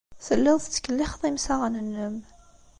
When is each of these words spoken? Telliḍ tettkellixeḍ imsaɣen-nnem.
Telliḍ 0.25 0.57
tettkellixeḍ 0.59 1.21
imsaɣen-nnem. 1.29 2.15